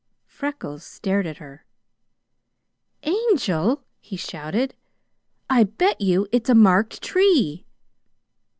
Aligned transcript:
Freckles 0.25 0.83
stared 0.83 1.27
at 1.27 1.37
her. 1.37 1.63
"Angel!" 3.03 3.83
he 3.99 4.15
shouted, 4.17 4.73
"I 5.47 5.63
bet 5.65 6.01
you 6.01 6.27
it's 6.31 6.49
a 6.49 6.55
marked 6.55 7.03
tree!" 7.03 7.67